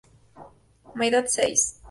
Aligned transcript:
My 0.95 1.11
Dad 1.11 1.29
Says". 1.29 1.75